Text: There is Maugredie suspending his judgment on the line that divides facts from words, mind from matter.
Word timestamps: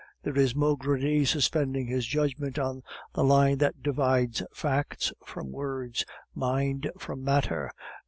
There 0.23 0.35
is 0.35 0.55
Maugredie 0.55 1.25
suspending 1.25 1.85
his 1.85 2.07
judgment 2.07 2.57
on 2.57 2.81
the 3.13 3.23
line 3.23 3.59
that 3.59 3.83
divides 3.83 4.41
facts 4.51 5.13
from 5.23 5.51
words, 5.51 6.05
mind 6.33 6.89
from 6.97 7.23
matter. 7.23 7.69